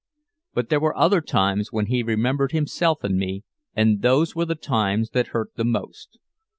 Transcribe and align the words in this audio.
But 0.55 0.69
there 0.69 0.79
were 0.79 0.97
other 0.97 1.21
times 1.21 1.71
when 1.71 1.85
he 1.85 2.01
remembered 2.01 2.53
himself 2.53 3.03
and 3.03 3.17
me, 3.17 3.43
and 3.75 4.01
those 4.01 4.35
were 4.35 4.45
the 4.45 4.55
times 4.55 5.11
that 5.11 5.27
hurt 5.27 5.51
the 5.57 5.63
most. 5.63 6.17